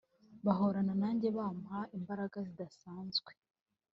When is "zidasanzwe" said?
2.47-3.31